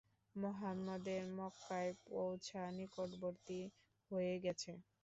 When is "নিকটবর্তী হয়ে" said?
2.77-4.35